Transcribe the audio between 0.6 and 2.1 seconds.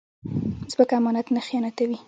ځمکه امانت نه خیانتوي